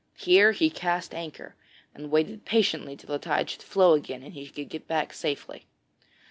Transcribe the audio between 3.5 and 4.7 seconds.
should flow again and he could